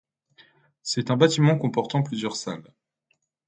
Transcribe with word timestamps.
C'est 0.81 1.11
un 1.11 1.15
bâtiment 1.15 1.59
comportant 1.59 2.01
plusieurs 2.01 2.35
salles. 2.35 2.73